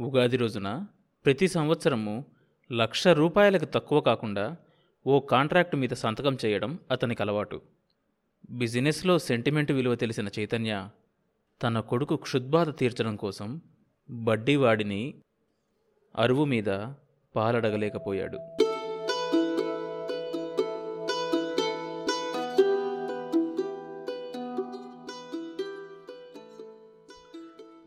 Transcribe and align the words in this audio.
ఉగాది 0.00 0.36
రోజున 0.36 0.86
ప్రతి 1.24 1.48
సంవత్సరము 1.48 2.24
లక్ష 2.72 3.08
రూపాయలకు 3.08 3.64
తక్కువ 3.64 4.00
కాకుండా 4.00 4.56
ఓ 5.06 5.20
కాంట్రాక్ట్ 5.20 5.76
మీద 5.76 5.88
సంతకం 5.88 6.38
చేయడం 6.44 6.78
అతనికి 6.90 7.22
అలవాటు. 7.22 7.62
బిజినెస్లో 8.50 9.18
సెంటిమెంట్ 9.18 9.72
విలువ 9.72 9.94
తెలిసిన 9.94 10.28
చైతన్య 10.38 10.88
తన 11.62 11.80
కొడుకు 11.80 12.16
క్షుద్బాధ 12.16 12.70
తీర్చడం 12.70 13.16
కోసం 13.16 13.60
బడ్డీవాడిని 14.10 15.14
అరువు 16.16 16.44
మీద 16.44 16.88
పాలడగలేకపోయాడు. 17.36 18.38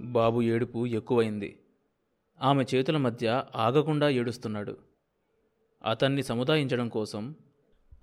బాబు 0.01 0.41
ఏడుపు 0.41 0.87
ఎక్కువైంది. 0.87 1.59
ఆమె 2.41 2.65
చేతుల 2.75 2.97
మధ్య 2.97 3.45
ఆగకుండా 3.55 4.09
ఏడుస్తున్నాడు. 4.09 4.77
అతన్ని 5.85 6.23
సముదాయించడం 6.23 6.89
కోసం 6.89 7.35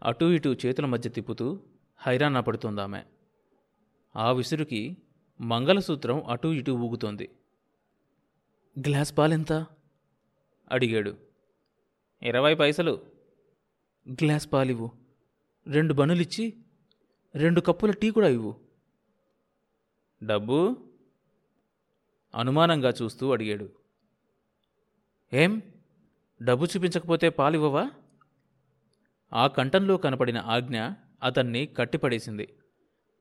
అటూ 0.02 0.30
ఇటూ 0.30 0.54
చేతుల 0.54 0.86
మధ్య 0.86 1.10
తిప్పుతూ 1.10 1.60
హైరాణ 1.96 2.40
పడుతోంది 2.40 2.80
ఆమె. 2.80 3.02
ఆ 4.16 4.32
విసురుకి 4.32 4.96
మంగళసూత్రం 5.40 6.26
అటూ 6.26 6.52
ఇటూ 6.52 6.74
ఊగుతోంది. 6.74 7.30
గ్లాస్ 8.80 9.18
పాలెంత? 9.18 9.52
అడిగాడు. 10.72 11.16
ఇరవై 12.22 12.54
పైసలు. 12.54 13.00
గ్లాస్ 14.08 14.52
పాలివ్వు. 14.52 14.90
రెండు 15.66 15.94
బనులిచ్చి 15.94 16.54
రెండు 17.34 17.60
కప్పుల 17.60 17.90
టీ 17.90 18.10
కూడా 18.10 18.28
ఇవ్వు. 18.28 18.54
డబ్బు? 20.22 20.76
అనుమానంగా 22.34 22.92
చూస్తూ 23.02 23.32
అడిగాడు. 23.32 23.83
ఏం? 25.34 25.62
డబ్బు 26.42 26.64
చూపించకపోతే 26.64 27.28
పాలివ్వవా? 27.28 27.90
ఆ 29.32 29.46
కంఠంలో 29.46 29.96
కనపడిన 29.96 30.38
ఆజ్ఞ 30.38 30.88
అతన్ని 31.22 31.66
కట్టిపడేసింది. 31.66 32.48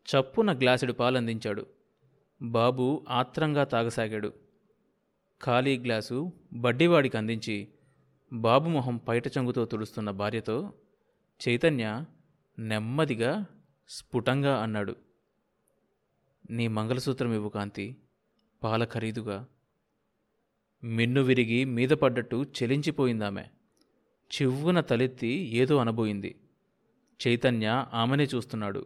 చప్పున 0.07 0.59
గ్లాసుడు 0.59 0.93
పాలందించాడు. 0.93 1.65
బాబు 2.41 3.05
ఆత్రంగా 3.09 3.63
తాగసాగాడు. 3.63 4.33
ఖాళీ 5.43 5.77
గ్లాసు 5.77 6.31
బడ్డీవాడికి 6.53 7.17
అందించి 7.17 7.73
బాబు 8.33 8.69
మొహం 8.69 8.97
పైట 8.97 9.27
చంగుతో 9.27 9.65
తుడుస్తున్న 9.65 10.11
భార్యతో 10.11 10.73
చైతన్య 11.47 12.05
నెమ్మదిగా 12.59 13.45
స్ఫుటంగా 13.89 14.63
అన్నాడు. 14.63 14.95
నీ 16.49 16.67
మంగళసూత్రం 16.67 17.33
ఇవ్వు 17.33 17.49
కాంతి 17.49 17.97
పాల 18.63 18.83
ఖరీదుగా. 18.83 19.45
మిన్ను 20.83 21.21
విరిగి 21.21 21.65
మీద 21.65 21.89
పడ్డట్టు 21.89 22.45
చెలించిపోయిందామె. 22.63 23.43
చివ్వున 24.35 24.79
తలెత్తి 24.79 25.27
ఏదో 25.27 25.77
అనబోయింది. 25.77 26.35
చైతన్య 27.27 27.85
ఆమెనే 27.93 28.23
చూస్తున్నాడు. 28.23 28.85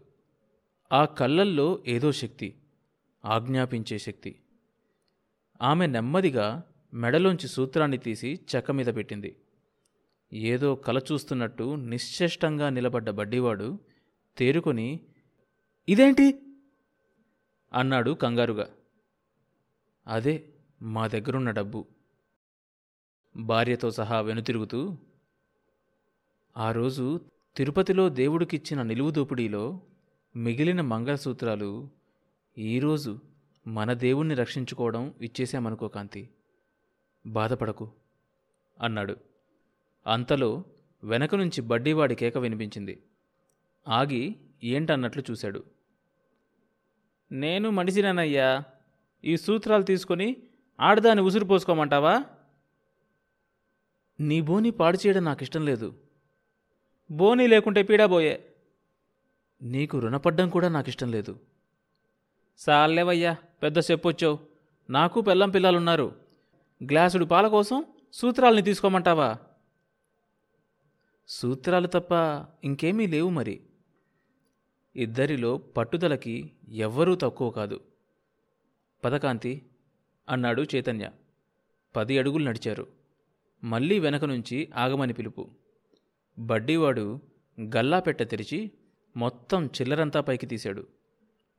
ఆ 0.92 1.06
కళ్ళల్లో 1.06 1.84
ఏదో 1.88 2.12
శక్తి 2.12 2.56
ఆజ్ఞాపించే 3.26 3.98
శక్తి. 3.98 4.40
ఆమె 5.62 5.88
నెమ్మదిగా 5.88 6.64
మెడలోంచి 6.94 7.48
సూత్రాన్ని 7.48 7.98
తీసి 7.98 8.40
చెక్క 8.56 8.72
మీద 8.72 8.86
పెట్టింది. 8.86 9.36
ఏదో 10.34 10.76
కల 10.76 10.98
చూస్తున్నట్టు 10.98 11.76
నిశ్చేష్టంగా 11.76 12.70
నిలబడ్డ 12.70 13.10
బడ్డివాడు 13.10 13.80
తేరుకొని 14.38 15.00
ఇదేంటి? 15.90 16.40
అన్నాడు 17.74 18.12
కంగారుగా. 18.12 18.70
అదే 20.08 20.50
మా 20.82 21.08
దగ్గరున్న 21.08 21.52
డబ్బు. 21.52 21.86
భార్యతో 23.38 23.92
సహా 23.92 24.22
వెనుతిరుగుతూ 24.22 24.98
ఆ 26.58 26.72
రోజు 26.72 27.22
తిరుపతిలో 27.56 28.10
దేవుడికిచ్చిన 28.10 28.82
నిలువు 28.82 29.12
దోపిడీలో 29.12 29.82
మిగిలిన 30.36 30.82
మంగళసూత్రాలు 30.82 31.90
ఈరోజు 32.58 33.20
మన 33.68 33.94
దేవుణ్ణి 33.94 34.36
రక్షించుకోవడం 34.36 35.14
ఇచ్చేశామనుకో 35.22 35.88
కాంతి. 35.88 36.30
బాధపడకు 37.26 37.92
అన్నాడు. 38.82 39.18
అంతలో 40.08 40.64
వెనక 41.04 41.36
నుంచి 41.36 41.62
బడ్డీవాడి 41.62 42.16
కేక 42.16 42.38
వినిపించింది. 42.38 43.04
ఆగి 43.88 44.36
ఏంటన్నట్లు 44.64 45.24
చూశాడు. 45.32 45.64
నేను 47.32 47.70
మనిషినేనయ్యా. 47.70 48.64
ఈ 49.24 49.38
సూత్రాలు 49.38 49.84
తీసుకొని 49.84 50.38
ఆడదాన్ని 50.80 51.24
ఉసురు 51.24 51.46
పోసుకోమంటావా? 51.46 52.24
నీ 54.20 54.42
బోని 54.42 54.72
పాడు 54.72 54.98
చేయడం 54.98 55.24
నాకు 55.24 55.44
ఇష్టం 55.44 55.66
లేదు. 55.66 55.94
బోని 57.12 57.48
లేకుంటే 57.48 57.84
పీడాబోయే 57.84 58.56
నీకు 59.62 60.00
రుణపడ్డం 60.00 60.50
కూడా 60.50 60.70
నాకు 60.70 60.90
ఇష్టం 60.90 61.12
లేదు. 61.12 61.40
సాలేవయ్యా 62.58 63.38
పెద్ద 63.64 63.80
చెప్పొచ్చావు. 63.80 64.40
నాకు 64.90 65.22
పెళ్ళం 65.22 65.50
పిల్లలున్నారు. 65.50 66.16
గ్లాసుడు 66.84 67.26
పాల 67.26 67.48
కోసం 67.48 67.86
సూత్రాలని 68.14 68.62
తీసుకోమంటావా? 68.62 69.38
సూత్రాలు 71.28 71.88
తప్ప 71.88 72.12
ఇంకేమీ 72.64 73.08
లేవు 73.08 73.30
మరి. 73.30 73.62
ఇద్దరిలో 74.96 75.58
పట్టుదలకి 75.58 76.52
ఎవ్వరూ 76.70 77.16
తక్కువ 77.16 77.50
కాదు. 77.50 77.80
పదకాంతి 79.06 79.66
అన్నాడు 80.30 80.66
చైతన్య. 80.76 81.12
పది 81.96 82.20
అడుగులు 82.20 82.44
నడిచారు. 82.44 82.88
మళ్ళీ 83.64 84.00
వెనక 84.00 84.26
నుంచి 84.26 84.72
ఆగమని 84.76 85.14
పిలుపు. 85.14 85.50
బడ్డీవాడు 86.40 87.20
గల్లా 87.62 88.00
పెట్ట 88.00 88.24
తెరిచి 88.24 88.72
మొత్తం 89.18 89.66
చిల్లరంతా 89.66 90.22
పైకి 90.22 90.46
తీశాడు. 90.46 90.88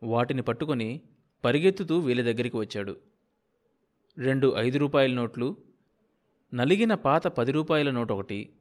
వాటిని 0.03 0.43
పట్టుకొని 0.43 1.01
పరిగెత్తుతూ 1.45 1.99
వీళ్ళ 1.99 2.23
దగ్గరికి 2.23 2.57
వచ్చాడు. 2.57 2.97
రెండు 4.19 4.55
ఐదు 4.57 4.78
రూపాయల 4.78 5.15
నోట్లు 5.15 5.57
నలిగిన 6.55 6.95
పాత 6.95 7.27
పది 7.27 7.53
రూపాయల 7.53 7.91
నోట్ 7.91 8.12
ఒకటి 8.12 8.53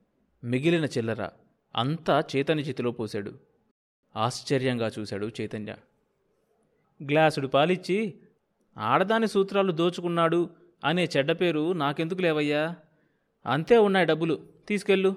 మిగిలిన 0.43 0.85
చిల్లర 0.85 1.29
అంతా 1.75 2.23
చైతన్య 2.35 2.63
చేతిలో 2.63 2.91
పోశాడు. 2.91 3.39
ఆశ్చర్యంగా 4.15 4.91
చూశాడు 4.99 5.31
చైతన్య. 5.41 5.75
గ్లాసుడు 7.03 7.47
పాలిచ్చి 7.47 8.15
ఆడదాని 8.77 9.27
సూత్రాలు 9.27 9.71
దోచుకున్నాడు 9.71 10.49
అనే 10.85 11.09
చెడ్డ 11.17 11.31
పేరు 11.31 11.73
నాకెందుకు 11.73 12.21
లేవయ్యా? 12.21 12.75
అంతే 13.45 13.77
ఉన్నాయి 13.77 14.05
డబ్బులు. 14.05 14.49
తీసుకెళ్ళు. 14.67 15.15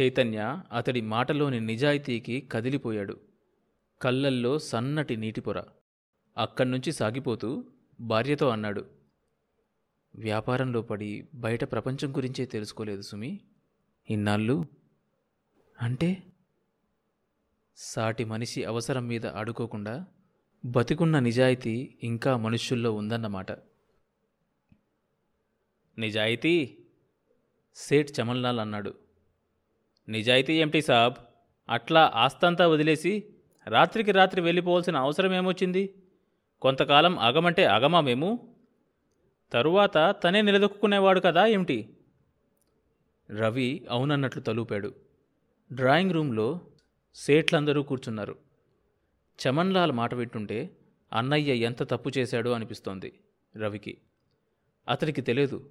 చైతన్య 0.00 0.62
అతడి 0.72 1.00
మాటలోని 1.00 1.60
నిజాయితీకి 1.60 2.40
కదిలిపోయాడు. 2.52 3.20
కళ్ళల్లో 4.02 4.58
సన్నటి 4.58 5.16
నీటిపొర. 5.16 5.64
అక్కడ్నుంచి 6.38 6.92
సాగిపోతూ 6.92 7.64
భార్యతో 8.00 8.48
అన్నాడు. 8.48 8.86
వ్యాపారంలో 10.14 10.82
పడి 10.82 11.28
బయట 11.34 11.64
ప్రపంచం 11.64 12.16
గురించే 12.16 12.44
తెలుసుకోలేదు 12.44 13.02
సుమి. 13.02 13.40
ఇన్నాళ్ళు? 14.10 14.64
అంటే? 15.82 16.22
సాటి 17.76 18.24
మనిషి 18.24 18.64
అవసరం 18.64 19.06
మీద 19.06 19.26
అడుకోకుండా 19.26 20.06
బతికున్న 20.64 21.18
నిజాయితీ 21.18 21.94
ఇంకా 22.02 22.36
మనుష్యుల్లో 22.36 22.92
ఉందన్నమాట. 22.92 23.52
నిజాయితీ? 25.98 26.78
సేట్ 27.74 28.20
చమల్లాల్ 28.20 28.60
అన్నాడు. 28.60 28.94
నిజాయితీ 30.08 30.60
ఏమిటి 30.60 30.82
సాబ్ 30.82 31.14
అట్లా 31.68 32.12
ఆస్తంతా 32.14 32.68
వదిలేసి 32.68 33.34
రాత్రికి 33.66 34.12
రాత్రి 34.12 34.40
వెళ్ళిపోవాల్సిన 34.40 34.96
అవసరం 34.96 35.34
ఏమొచ్చింది? 35.34 35.94
కొంతకాలం 36.60 37.18
అగమంటే 37.18 37.64
అగమా 37.64 38.00
మేము? 38.00 38.56
తరువాత 39.52 40.16
తనే 40.24 40.42
నిలదొక్కునేవాడు 40.42 41.20
కదా 41.20 41.46
ఏమిటి 41.46 41.96
రవి 43.30 43.86
అవునన్నట్లు 43.90 44.42
తలూపాడు. 44.42 44.94
డ్రాయింగ్ 45.72 46.12
రూమ్లో 46.12 46.60
సేట్లందరూ 47.14 47.82
కూర్చున్నారు. 47.82 48.51
చమన్లాల్ 49.48 49.92
మాట 49.92 50.14
వింటుంటే 50.14 50.76
అన్నయ్య 51.12 51.54
ఎంత 51.54 51.82
తప్పు 51.82 52.10
చేశాడో? 52.18 52.52
అనిపిస్తోంది 52.52 53.12
రవికి. 53.56 53.98
అతడికి 54.88 55.20
తెలియదు 55.20 55.70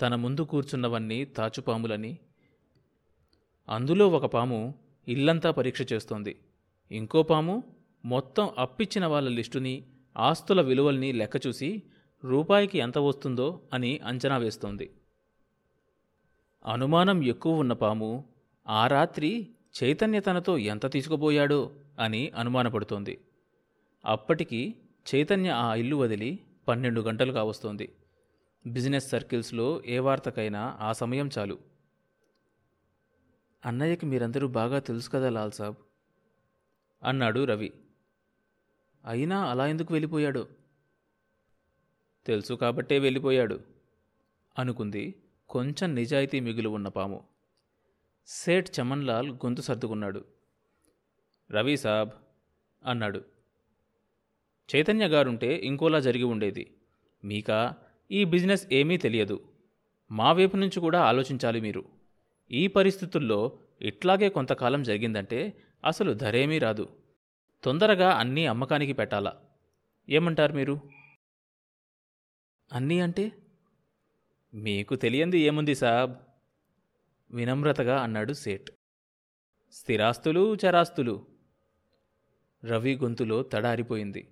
తన 0.00 0.14
ముందు 0.14 0.40
కూర్చున్నవన్నీ 0.40 1.24
తాచుపాములని. 1.24 2.18
అందులో 3.68 4.08
ఒక 4.08 4.26
పాము 4.26 4.74
ఇల్లంతా 5.08 5.50
పరీక్ష 5.50 5.92
చేస్తోంది. 5.92 6.40
ఇంకో 6.92 7.22
పాము 7.22 7.62
మొత్తం 8.04 8.50
అప్పిచ్చిన 8.58 9.06
వాళ్ళ 9.06 9.28
లిస్టుని 9.28 9.86
ఆస్తుల 10.16 10.60
విలువల్ని 10.60 11.12
లెక్క 11.12 11.46
చూసి 11.46 11.82
రూపాయికి 12.24 12.78
ఎంత 12.78 12.98
వస్తుందో? 12.98 13.60
అని 13.72 13.98
అంచనా 13.98 14.36
వేస్తోంది. 14.36 14.90
అనుమానం 16.66 17.24
ఎక్కువ 17.24 17.58
ఉన్న 17.58 17.72
పాము 17.72 18.24
ఆ 18.68 18.86
రాత్రి 18.86 19.48
చైతన్య 19.82 20.20
తనతో 20.20 20.58
ఎంత 20.58 20.92
తీసుకుపోయాడో? 20.92 21.74
అని 21.98 22.30
అనుమానపడుతోంది. 22.30 23.20
అప్పటికి 24.04 24.74
చైతన్య 25.14 25.50
ఆ 25.50 25.74
ఇల్లు 25.74 25.96
వదిలి 25.96 26.40
పన్నెండు 26.68 27.00
గంటలు 27.00 27.32
కావస్తోంది 27.32 27.96
బిజినెస్ 28.66 29.08
సర్కిల్స్లో 29.08 29.82
ఏ 29.86 29.98
వార్తకైనా 29.98 30.78
ఆ 30.80 30.92
సమయం 30.92 31.30
చాలు. 31.38 31.58
అన్నయ్యకి 33.66 34.06
మీరందరూ 34.06 34.48
బాగా 34.48 34.78
తెలుసు 34.78 35.10
కదా 35.10 35.30
లాల్ 35.30 35.52
సాబ్? 35.52 35.74
అన్నాడు 37.02 37.44
రవి. 37.44 37.72
అయినా 39.04 39.42
అలా 39.44 39.66
ఎందుకు 39.66 39.94
వెళ్ళిపోయాడు? 39.94 40.48
తెలుసు 42.26 42.54
కాబట్టే 42.54 42.98
వెళ్ళిపోయాడు 42.98 43.60
అనుకుంది 44.58 45.14
కొంచెం 45.48 45.94
నిజాయితీ 45.94 46.40
మిగులు 46.40 46.68
ఉన్న 46.68 46.88
పాము. 46.88 47.24
సేట్ 48.26 48.80
చమన్లాల్ 48.80 49.30
గొంతు 49.30 49.60
సర్దుకున్నాడు. 49.60 50.33
రవి 51.54 51.76
సాబ్ 51.76 52.10
అన్నాడు. 52.84 53.24
చైతన్య 54.74 55.06
గారుంటే 55.06 55.56
ఇంకోలా 55.56 56.00
జరిగి 56.00 56.22
ఉండేది. 56.22 56.76
మీకా 57.24 57.76
ఈ 58.10 58.24
బిజినెస్ 58.24 58.66
ఏమీ 58.72 58.96
తెలియదు. 58.96 59.52
మా 60.10 60.32
వైపు 60.32 60.56
నుంచి 60.56 60.80
కూడా 60.80 61.00
ఆలోచించాలి 61.00 61.60
మీరు. 61.60 61.84
ఈ 62.50 62.66
పరిస్థితుల్లో 62.66 63.58
ఇట్లాగే 63.80 64.28
కొంతకాలం 64.28 64.82
జరిగిందంటే 64.82 65.62
అసలు 65.84 66.12
ధరేమీ 66.12 66.58
రాదు. 66.58 66.88
తొందరగా 67.64 68.10
అన్నీ 68.10 68.46
అమ్మకానికి 68.46 68.92
పెట్టాలా. 68.92 69.40
ఏమంటారు 70.08 70.52
మీరు? 70.52 70.80
అన్నీ 72.72 73.00
అంటే? 73.00 73.32
మీకు 74.54 74.94
తెలియంది 74.94 75.38
ఏముంది 75.38 75.74
సాబ్? 75.74 76.14
వినమ్రతగా 77.30 78.02
అన్నాడు 78.02 78.32
సేట్. 78.32 78.70
స్థిరాస్తులు 79.72 80.54
చరాస్తులు. 80.54 81.33
రవి 82.64 82.96
గొంతులో 82.96 83.42
తడారిపోయింది. 83.42 84.28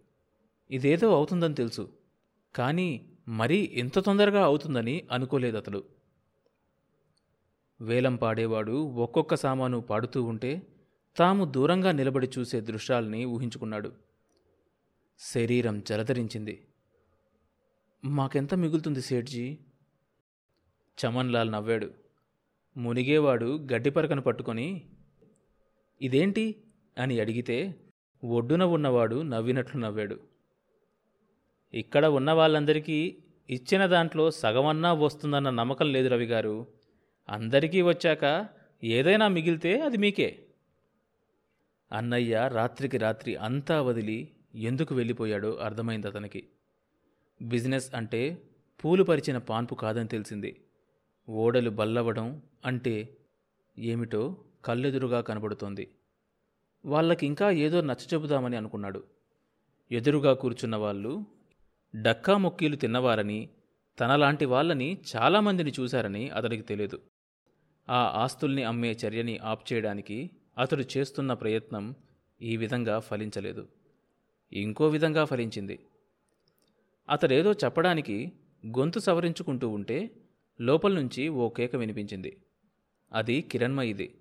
ఇదేదో 0.70 1.14
అవుతుందని 1.14 1.54
తెలుసు. 1.54 1.92
కానీ 2.54 3.08
మరీ 3.28 3.56
ఇంత 3.56 3.98
తొందరగా 3.98 4.44
అవుతుందని 4.44 5.08
అనుకోలేదు 5.12 5.56
అతడు 5.56 5.84
వేలం 7.80 8.16
పాడేవాడు 8.16 8.72
ఒక్కొక్క 8.72 9.34
సామాను 9.34 9.80
పాడుతూ 9.80 10.22
ఉంటే 10.22 10.62
తాము 11.16 11.44
దూరంగా 11.44 11.92
నిలబడి 11.92 12.30
చూసే 12.38 12.60
దృశ్యాల్ని 12.60 13.24
ఊహించుకున్నాడు. 13.24 13.92
శరీరం 15.18 15.80
జలధరించింది. 15.80 16.66
మాకెంత 18.04 18.54
మిగులుతుంది 18.54 19.02
సేట్జీ 19.02 19.58
చమన్లాల్ 21.06 21.52
నవ్వాడు. 21.52 21.90
మునిగేవాడు 22.76 23.68
గడ్డిపరకను 23.72 24.22
పట్టుకొని 24.22 24.90
ఇదేంటి? 26.02 26.62
అని 26.98 27.20
అడిగితే 27.20 27.74
ఒడ్డున 28.24 28.64
ఉన్నవాడు 28.64 29.22
నవ్వినట్లు 29.22 29.80
నవ్వాడు. 29.80 30.20
ఇక్కడ 31.74 32.06
ఉన్న 32.06 32.30
వాళ్ళందరికీ 32.32 33.16
ఇచ్చిన 33.50 33.86
దాంట్లో 33.86 34.30
సగమన్నా 34.30 34.92
వస్తుందన్న 34.92 35.50
నమ్మకం 35.50 35.92
లేదు 35.92 36.08
రవి 36.08 36.24
గారు. 36.24 36.66
అందరికీ 37.28 37.82
వచ్చాక 37.82 38.48
ఏదైనా 38.84 39.28
మిగిలితే 39.28 39.80
అది 39.80 39.96
మీకే. 39.96 40.46
అన్నయ్య 41.92 42.50
రాత్రికి 42.52 42.98
రాత్రి 42.98 43.36
అంతా 43.36 43.82
వదిలి 43.82 44.30
ఎందుకు 44.54 44.94
వెళ్ళిపోయాడో 44.94 45.52
అర్థమైంది 45.52 46.06
అతనికి. 46.06 46.48
బిజినెస్ 47.42 47.94
అంటే 47.94 48.42
పూలు 48.84 49.04
పరిచిన 49.04 49.38
పాన్పు 49.38 49.74
కాదని 49.74 50.08
తెలిసింది. 50.08 50.64
ఓడలు 51.28 51.70
బల్లవడం 51.70 52.42
అంటే 52.66 53.16
ఏమిటో 53.78 54.36
కళ్ళెదురుగా 54.64 55.20
కనబడుతోంది. 55.20 55.88
వాళ్ళకి 56.84 57.26
ఇంకా 57.26 57.50
ఏదో 57.50 57.80
నచ్చ 57.80 58.06
చెబుదామని 58.14 58.56
అనుకున్నాడు. 58.56 59.04
ఎదురుగా 59.92 60.32
కూర్చున్న 60.32 60.76
వాళ్ళు 60.76 61.24
డక్కా 62.02 62.36
మొక్కీలు 62.36 62.76
తిన్నవారని 62.76 63.48
తనలాంటి 64.00 64.44
వాళ్ళని 64.44 64.98
చాలామందిని 65.16 65.72
చూశారని 65.80 66.30
అతడికి 66.30 66.62
తెలియదు 66.62 67.00
ఆ 67.90 68.22
ఆస్తుల్ని 68.22 68.62
అమ్మే 68.62 68.92
చర్యని 68.92 69.38
ఆప్ 69.38 69.72
చేయడానికి 69.72 70.30
అతడు 70.58 70.84
చేస్తున్న 70.96 71.32
ప్రయత్నం 71.32 71.94
ఈ 72.42 72.56
విధంగా 72.56 72.98
ఫలించలేదు. 72.98 73.68
ఇంకో 74.52 74.88
విధంగా 74.88 75.24
ఫలించింది. 75.24 75.86
అతడేదో 77.10 77.52
చెప్పడానికి 77.52 78.32
గొంతు 78.66 78.98
సవరించుకుంటూ 78.98 79.68
ఉంటే 79.68 80.10
లోపల 80.60 80.92
నుంచి 80.92 81.28
ఓ 81.28 81.48
కేక 81.48 81.76
వినిపించింది. 81.76 82.36
అది 83.12 83.40
కిరణ్మయిది 83.40 84.14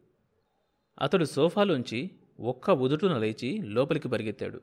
అతడు 1.01 1.25
సోఫాలోంచి 1.25 2.11
ఒక్క 2.39 2.69
ఉదుటున 2.69 3.17
లేచి 3.17 3.57
లోపలికి 3.57 4.09
పరిగెత్తాడు. 4.09 4.61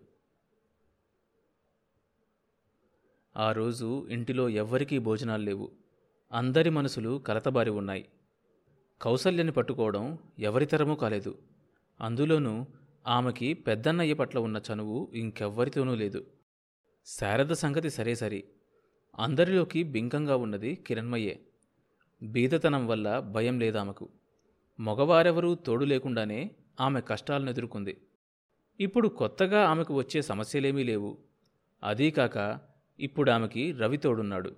ఆ 3.36 3.52
రోజు 3.52 4.08
ఇంటిలో 4.10 4.48
ఎవ్వరికీ 4.48 4.98
భోజనాలు 4.98 5.42
లేవు. 5.42 5.72
అందరి 6.32 6.70
మనసులు 6.70 7.18
కలతబారి 7.18 7.70
ఉన్నాయి. 7.70 8.08
కౌసల్యని 9.02 9.52
పట్టుకోవడం 9.52 10.18
ఎవరితరమూ 10.38 10.94
కాలేదు. 10.94 11.38
అందులోనూ 12.00 12.66
ఆమెకి 13.06 13.54
పెద్దన్నయ్య 13.54 14.14
పట్ల 14.14 14.38
ఉన్న 14.38 14.62
చనువు 14.72 15.10
ఇంకెవ్వరితోనూ 15.14 15.94
లేదు. 15.94 16.26
శారద 17.06 17.50
సంగతి 17.50 17.90
సరే 17.90 18.14
సరి. 18.14 18.44
అందరిలోకి 19.18 19.82
బింకంగా 19.82 20.36
ఉన్నది 20.36 20.74
కిరణ్మయ్యే. 20.74 21.40
బీదతనం 22.22 22.86
వల్ల 22.86 23.18
భయం 23.18 23.60
లేదామెకు. 23.60 24.08
మగవారెవరూ 24.80 25.54
తోడు 25.54 25.84
లేకుండానే 25.84 26.50
ఆమె 26.80 27.00
కష్టాలను 27.00 27.50
ఎదుర్కొంది. 27.50 28.00
ఇప్పుడు 28.80 29.08
కొత్తగా 29.08 29.68
ఆమెకు 29.68 29.94
వచ్చే 29.94 30.22
సమస్యలేమీ 30.22 30.82
లేవు. 30.82 31.18
అదీకాక 31.84 32.60
ఇప్పుడు 33.00 33.30
ఆమెకి 33.30 33.72
రవి 33.72 33.96
తోడున్నాడు. 33.96 34.56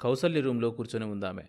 కౌసల్య 0.00 0.40
రూంలో 0.40 0.70
కూర్చొని 0.70 1.04
ఉందామె. 1.04 1.42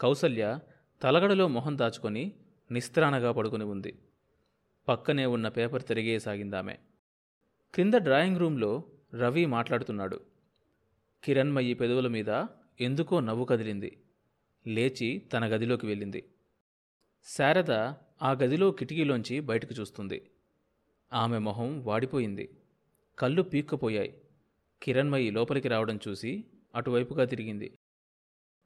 కౌసల్య 0.00 0.58
తలగడలో 1.02 1.48
మొహం 1.48 1.78
దాచుకొని 1.78 2.32
నిస్త్రాణగా 2.70 3.32
పడుకొని 3.32 3.64
ఉంది. 3.64 3.98
పక్కనే 4.88 5.26
ఉన్న 5.26 5.48
పేపర్ 5.48 5.82
తిరిగేసాగిందామె 5.82 6.76
క్రింద 7.74 7.94
డ్రాయింగ్ 7.94 8.36
రూంలో 8.36 8.84
రవి 9.14 9.46
మాట్లాడుతున్నాడు. 9.46 10.20
కిరణ్మయ్యి 11.24 11.74
పెదవుల 11.74 12.08
మీద 12.08 12.44
ఎందుకో 12.80 13.20
నవ్వు 13.20 13.44
కదిలింది. 13.44 14.02
లేచి 14.66 15.18
తన 15.18 15.46
గదిలోకి 15.46 15.86
వెళ్ళింది. 15.86 16.28
శారద 17.24 17.70
ఆ 18.22 18.32
గదిలో 18.32 18.70
కిటికీలోంచి 18.70 19.40
బయటకు 19.40 19.74
చూస్తుంది. 19.80 20.30
ఆమె 21.12 21.38
మొహం 21.38 21.84
వాడిపోయింది. 21.84 22.50
కళ్ళు 23.18 23.42
పీక్కుపోయాయి. 23.42 24.20
కిరణ్మయి 24.82 25.30
లోపలికి 25.30 25.68
రావడం 25.68 25.98
చూసి 26.08 26.44
అటువైపుగా 26.74 27.24
తిరిగింది. 27.24 27.78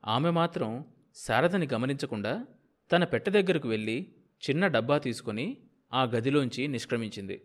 ఆమె 0.05 0.31
మాత్రం 0.31 0.85
శారదని 1.15 1.69
గమనించకుండా 1.73 2.47
తన 2.93 3.05
పెట్టె 3.05 3.31
దగ్గరకు 3.31 3.69
వెళ్ళి 3.69 4.15
చిన్న 4.51 4.67
డబ్బా 4.67 4.99
తీసుకొని 4.99 5.57
ఆ 5.93 6.05
గదిలోంచి 6.05 6.69
నిష్క్రమించింది. 6.69 7.43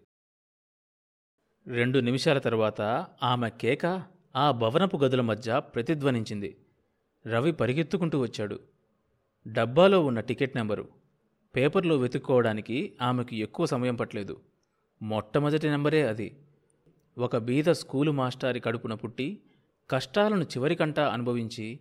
రెండు 1.67 1.99
నిమిషాల 1.99 2.37
తర్వాత 2.37 2.81
ఆమె 3.23 3.49
కేక 3.49 4.03
ఆ 4.35 4.51
భవనపు 4.51 4.97
గదుల 4.97 5.21
మధ్య 5.21 5.59
ప్రతిధ్వనించింది. 5.59 6.57
రవి 7.27 7.51
పరిగెత్తుకుంటూ 7.51 8.19
వచ్చాడు. 8.19 8.59
డబ్బాలో 9.47 10.05
ఉన్న 10.05 10.19
టికెట్ 10.19 10.55
నెంబరు 10.55 10.96
పేపర్లో 11.57 11.97
వెతుక్కోవడానికి 11.97 12.93
ఆమెకు 13.01 13.35
ఎక్కువ 13.35 13.65
సమయం 13.65 13.95
పట్టలేదు. 13.95 14.41
మొట్టమొదటి 15.01 15.69
నెంబరే 15.69 16.01
అది. 16.01 16.37
ఒక 17.17 17.37
బీద 17.37 17.65
స్కూలు 17.71 18.11
మాస్టారి 18.11 18.59
కడుపున 18.59 18.93
పుట్టి 18.93 19.41
కష్టాలను 19.89 20.43
చివరికంటా 20.43 21.07
అనుభవించి 21.09 21.79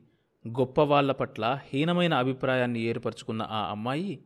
గొప్పవాళ్ళ 0.48 1.12
పట్ల 1.12 1.58
హీనమైన 1.64 2.14
అభిప్రాయాన్ని 2.14 2.80
ఏర్పరచుకున్న 2.80 3.42
ఆ 3.42 3.70
అమ్మాయి 3.70 4.24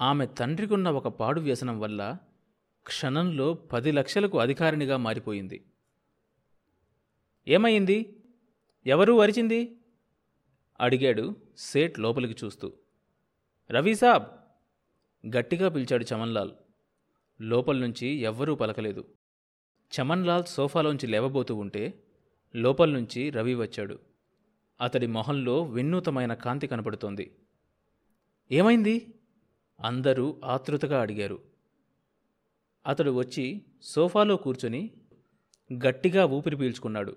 ఆమె 0.00 0.26
తండ్రికున్న 0.26 0.90
ఒక 0.90 1.08
పాడు 1.08 1.40
వ్యసనం 1.40 1.80
వల్ల 1.80 2.16
క్షణంలో 2.86 3.54
పది 3.54 3.92
లక్షలకు 3.92 4.38
అధికారినిగా 4.38 4.96
మారిపోయింది. 4.96 5.64
ఏమైంది 7.48 8.16
ఎవరు 8.86 9.20
అరిచింది? 9.20 9.76
అడిగాడు 10.80 11.36
సేట్ 11.58 11.98
లోపలికి 11.98 12.46
చూస్తూ. 12.46 12.72
రవి 13.70 13.94
సాబ్! 13.94 14.43
గట్టిగా 15.26 15.68
పిలిచాడు 15.68 16.04
చమన్లాల్. 16.14 16.52
లోపల 17.40 17.78
నుంచి 17.78 18.06
ఎవ్వరూ 18.06 18.54
పలకలేదు. 18.54 19.04
చమన్లాల్ 19.92 20.44
సోఫాలోంచి 20.44 21.06
లేవబోతూ 21.06 21.56
ఉంటే 21.56 22.04
లోపల 22.56 22.90
నుంచి 22.90 23.30
రవి 23.30 23.54
వచ్చాడు. 23.54 23.98
అతడి 24.80 25.06
మొహంలో 25.06 25.62
వినూతమైన 25.62 26.34
కాంతి 26.34 26.66
కనపడుతోంది. 26.66 27.36
ఏమైంది? 28.52 29.14
అందరూ 29.80 30.40
ఆతృతగా 30.44 31.00
అడిగారు. 31.00 31.42
అతడు 32.86 33.10
వచ్చి 33.10 33.62
సోఫాలో 33.82 34.36
కూర్చొని 34.36 34.90
గట్టిగా 35.72 36.26
ఊపిరి 36.26 36.56
పీల్చుకున్నాడు. 36.56 37.16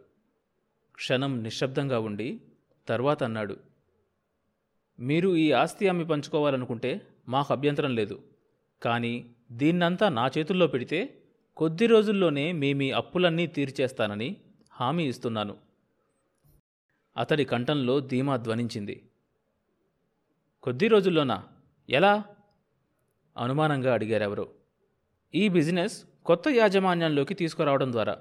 క్షణం 0.95 1.43
నిశ్శబ్దంగా 1.43 1.99
ఉండి 1.99 2.41
తర్వాత 2.87 3.23
అన్నాడు 3.23 3.57
మీరు 4.99 5.35
ఈ 5.35 5.51
ఆస్తి 5.51 5.87
అమ్మి 5.87 6.05
పంచుకోవాలనుకుంటే 6.05 7.07
మాకు 7.27 7.53
అభ్యంతరం 7.53 7.95
లేదు. 7.95 8.23
కానీ 8.81 9.35
దీన్నంతా 9.51 10.09
నా 10.09 10.31
చేతుల్లో 10.37 10.67
పెడితే 10.67 11.21
కొద్ది 11.57 11.87
రోజుల్లోనే 11.87 12.51
మీ 12.51 12.73
మీ 12.73 12.91
అప్పులన్నీ 12.91 13.47
తీర్చేస్తానని 13.47 14.37
హామీ 14.71 15.05
ఇస్తున్నాను. 15.05 15.57
అతడి 17.17 17.45
కంఠంలో 17.45 17.99
ధీమా 17.99 18.37
ధ్వనించింది. 18.37 19.09
కొద్ది 20.63 20.87
రోజుల్లోనా? 20.87 21.43
ఎలా? 21.89 22.23
అనుమానంగా 23.37 23.93
అడిగారెవరో. 23.93 24.49
ఈ 25.35 25.47
బిజినెస్ 25.47 26.03
కొత్త 26.25 26.47
యాజమాన్యంలోకి 26.47 27.33
తీసుకురావడం 27.33 27.91
ద్వారా 27.91 28.17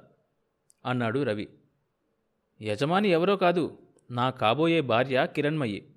అన్నాడు 0.86 1.22
రవి. 1.22 1.48
యజమాని 2.62 3.08
ఎవరో 3.08 3.36
కాదు 3.36 3.78
నా 4.10 4.30
కాబోయే 4.30 4.80
భార్య 4.80 5.26
కిరణ్మయ్యి. 5.34 5.95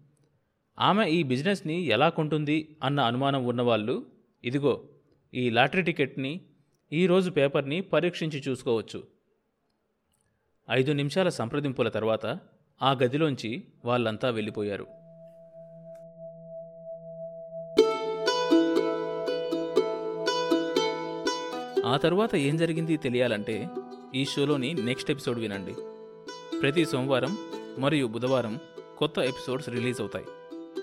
ఆమె 0.80 1.10
ఈ 1.10 1.24
బిజినెస్ని 1.24 1.82
ఎలా 1.82 2.10
కొంటుంది 2.10 2.76
అన్న 2.84 3.00
అనుమానం 3.00 3.46
ఉన్నవాళ్ళు 3.46 4.06
ఇదిగో 4.44 4.84
ఈ 5.34 5.50
లాటరీ 5.50 5.82
టికెట్ని 5.82 6.42
ఈరోజు 6.94 7.32
పేపర్ని 7.32 7.82
పరీక్షించి 7.82 8.44
చూసుకోవచ్చు. 8.48 9.04
ఐదు 10.72 10.92
నిమిషాల 10.92 11.30
సంప్రదింపుల 11.30 11.90
తర్వాత 11.90 12.40
ఆ 12.82 12.92
గదిలోంచి 12.92 13.64
వాళ్ళంతా 13.86 14.30
వెళ్ళిపోయారు. 14.30 14.88
ఆ 21.88 21.98
తర్వాత 21.98 22.36
ఏం 22.36 22.58
జరిగింది 22.58 22.98
తెలియాలంటే 22.98 23.68
ఈ 24.16 24.26
షోలోని 24.26 24.74
నెక్స్ట్ 24.74 25.12
ఎపిసోడ్ 25.12 25.40
వినండి. 25.40 25.74
ప్రతి 26.60 26.86
సోమవారం 26.86 27.38
మరియు 27.80 28.08
బుధవారం 28.08 28.60
కొత్త 28.98 29.20
ఎపిసోడ్స్ 29.20 29.70
రిలీజ్ 29.70 30.02
అవుతాయి. 30.02 30.26